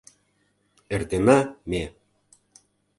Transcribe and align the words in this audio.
Эртена 0.93 1.39
ме; 1.69 1.83